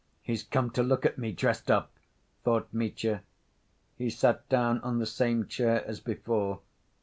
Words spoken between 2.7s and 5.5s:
Mitya. He sat down on the same